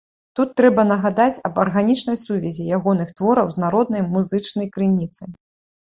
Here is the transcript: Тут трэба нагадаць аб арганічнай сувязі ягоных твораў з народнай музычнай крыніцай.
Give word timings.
Тут 0.37 0.53
трэба 0.61 0.85
нагадаць 0.91 1.41
аб 1.51 1.61
арганічнай 1.65 2.19
сувязі 2.23 2.63
ягоных 2.81 3.15
твораў 3.21 3.47
з 3.55 3.65
народнай 3.69 4.01
музычнай 4.19 4.67
крыніцай. 4.77 5.31